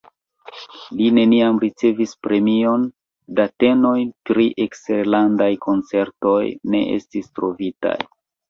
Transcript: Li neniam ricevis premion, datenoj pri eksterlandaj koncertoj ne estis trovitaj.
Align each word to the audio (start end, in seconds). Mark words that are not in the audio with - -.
Li 1.01 1.09
neniam 1.17 1.59
ricevis 1.63 2.13
premion, 2.27 2.87
datenoj 3.41 3.93
pri 4.31 4.47
eksterlandaj 4.67 5.51
koncertoj 5.69 6.43
ne 6.75 6.85
estis 6.99 7.33
trovitaj. 7.39 7.97